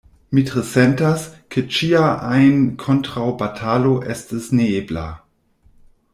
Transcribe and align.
Mi 0.35 0.43
tre 0.51 0.61
sentas, 0.69 1.25
ke 1.55 1.63
ĉia 1.79 2.01
ajn 2.31 2.65
kontraŭbatalo 2.85 3.95
estas 4.17 4.51
neebla. 4.63 5.07